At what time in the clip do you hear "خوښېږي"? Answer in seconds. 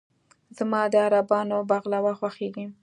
2.19-2.65